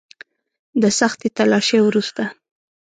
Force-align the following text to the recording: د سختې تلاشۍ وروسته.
د 0.81 0.83
سختې 0.99 1.27
تلاشۍ 1.37 1.79
وروسته. 1.83 2.23